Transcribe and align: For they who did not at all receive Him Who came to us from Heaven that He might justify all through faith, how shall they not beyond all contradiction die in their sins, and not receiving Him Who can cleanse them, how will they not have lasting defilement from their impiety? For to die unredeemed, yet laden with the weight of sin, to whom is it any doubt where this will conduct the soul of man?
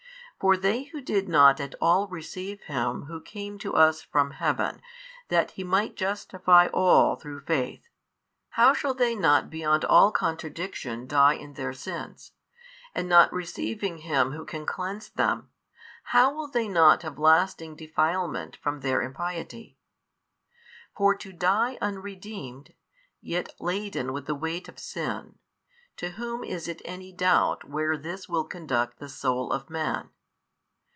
For 0.39 0.57
they 0.57 0.85
who 0.85 1.01
did 1.01 1.29
not 1.29 1.59
at 1.59 1.75
all 1.79 2.07
receive 2.07 2.61
Him 2.63 3.03
Who 3.03 3.21
came 3.21 3.59
to 3.59 3.75
us 3.75 4.01
from 4.01 4.31
Heaven 4.31 4.81
that 5.27 5.51
He 5.51 5.63
might 5.63 5.93
justify 5.95 6.65
all 6.73 7.15
through 7.15 7.41
faith, 7.41 7.89
how 8.49 8.73
shall 8.73 8.95
they 8.95 9.13
not 9.15 9.51
beyond 9.51 9.85
all 9.85 10.11
contradiction 10.11 11.05
die 11.05 11.33
in 11.35 11.53
their 11.53 11.73
sins, 11.73 12.31
and 12.95 13.07
not 13.07 13.31
receiving 13.31 13.99
Him 13.99 14.31
Who 14.31 14.43
can 14.43 14.65
cleanse 14.65 15.09
them, 15.11 15.51
how 16.05 16.33
will 16.33 16.47
they 16.47 16.67
not 16.67 17.03
have 17.03 17.19
lasting 17.19 17.75
defilement 17.75 18.55
from 18.55 18.79
their 18.79 18.99
impiety? 19.03 19.77
For 20.97 21.13
to 21.13 21.31
die 21.33 21.77
unredeemed, 21.83 22.73
yet 23.21 23.53
laden 23.59 24.11
with 24.11 24.25
the 24.25 24.33
weight 24.33 24.67
of 24.67 24.79
sin, 24.79 25.37
to 25.97 26.09
whom 26.13 26.43
is 26.43 26.67
it 26.67 26.81
any 26.83 27.11
doubt 27.13 27.65
where 27.69 27.95
this 27.95 28.27
will 28.27 28.45
conduct 28.45 28.97
the 28.97 29.07
soul 29.07 29.51
of 29.51 29.69
man? 29.69 30.09